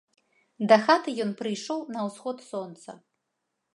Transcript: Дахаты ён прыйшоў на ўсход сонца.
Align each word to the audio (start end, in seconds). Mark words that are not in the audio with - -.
Дахаты 0.71 1.13
ён 1.25 1.31
прыйшоў 1.41 1.79
на 1.97 2.07
ўсход 2.07 2.37
сонца. 2.51 2.89